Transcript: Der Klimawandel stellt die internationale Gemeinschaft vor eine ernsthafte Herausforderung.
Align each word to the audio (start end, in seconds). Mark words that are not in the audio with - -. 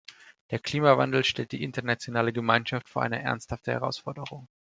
Der 0.49 0.57
Klimawandel 0.57 1.23
stellt 1.23 1.51
die 1.51 1.61
internationale 1.61 2.33
Gemeinschaft 2.33 2.89
vor 2.89 3.03
eine 3.03 3.21
ernsthafte 3.21 3.71
Herausforderung. 3.73 4.47